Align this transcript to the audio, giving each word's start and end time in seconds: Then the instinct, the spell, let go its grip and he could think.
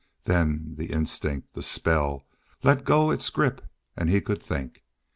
Then 0.23 0.73
the 0.79 0.87
instinct, 0.87 1.53
the 1.53 1.61
spell, 1.61 2.25
let 2.63 2.85
go 2.85 3.11
its 3.11 3.29
grip 3.29 3.61
and 3.95 4.09
he 4.09 4.19
could 4.19 4.41
think. 4.41 4.81